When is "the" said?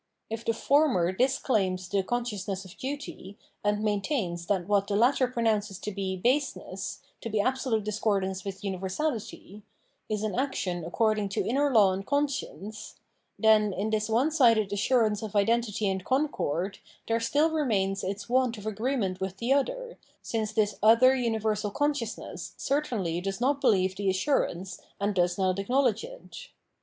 0.43-0.53, 1.87-2.01, 4.87-4.95, 19.37-19.53, 23.95-24.09